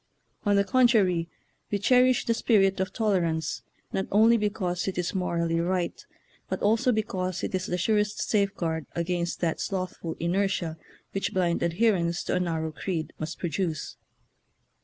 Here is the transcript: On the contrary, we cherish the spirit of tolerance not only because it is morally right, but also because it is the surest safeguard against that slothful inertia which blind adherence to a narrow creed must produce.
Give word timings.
On 0.47 0.55
the 0.55 0.63
contrary, 0.63 1.29
we 1.69 1.77
cherish 1.77 2.25
the 2.25 2.33
spirit 2.33 2.79
of 2.79 2.91
tolerance 2.91 3.61
not 3.93 4.07
only 4.11 4.35
because 4.35 4.87
it 4.87 4.97
is 4.97 5.13
morally 5.13 5.59
right, 5.59 6.03
but 6.49 6.59
also 6.63 6.91
because 6.91 7.43
it 7.43 7.53
is 7.53 7.67
the 7.67 7.77
surest 7.77 8.19
safeguard 8.27 8.87
against 8.95 9.41
that 9.41 9.61
slothful 9.61 10.15
inertia 10.19 10.75
which 11.11 11.35
blind 11.35 11.61
adherence 11.61 12.23
to 12.23 12.33
a 12.33 12.39
narrow 12.39 12.71
creed 12.71 13.13
must 13.19 13.37
produce. 13.37 13.97